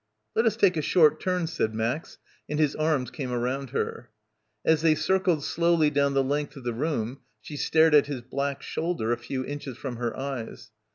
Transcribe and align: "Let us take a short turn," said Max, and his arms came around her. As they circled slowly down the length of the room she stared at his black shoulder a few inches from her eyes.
"Let 0.33 0.47
us 0.47 0.55
take 0.55 0.77
a 0.77 0.81
short 0.81 1.19
turn," 1.19 1.45
said 1.45 1.75
Max, 1.75 2.17
and 2.49 2.57
his 2.57 2.75
arms 2.75 3.11
came 3.11 3.31
around 3.31 3.69
her. 3.69 4.09
As 4.65 4.81
they 4.81 4.95
circled 4.95 5.43
slowly 5.43 5.91
down 5.91 6.15
the 6.15 6.23
length 6.23 6.55
of 6.55 6.63
the 6.63 6.73
room 6.73 7.19
she 7.39 7.55
stared 7.55 7.93
at 7.93 8.07
his 8.07 8.21
black 8.21 8.63
shoulder 8.63 9.11
a 9.11 9.17
few 9.17 9.45
inches 9.45 9.77
from 9.77 9.97
her 9.97 10.17
eyes. 10.17 10.71